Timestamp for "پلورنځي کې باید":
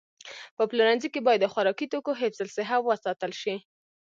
0.69-1.39